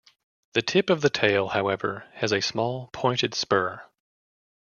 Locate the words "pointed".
2.91-3.35